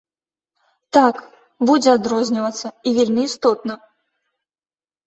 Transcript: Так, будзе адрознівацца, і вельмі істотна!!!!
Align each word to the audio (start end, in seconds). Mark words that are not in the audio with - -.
Так, 0.97 1.15
будзе 1.71 1.89
адрознівацца, 1.99 2.67
і 2.89 2.95
вельмі 2.97 3.21
істотна!!!! 3.31 3.75